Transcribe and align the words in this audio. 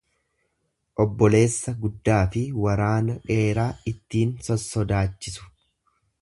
Obboleessa 1.03 1.73
guddaafi 1.83 2.43
waraana 2.63 3.19
dheeraa 3.29 3.67
ittiin 3.93 4.33
sossodaachisu. 4.49 5.47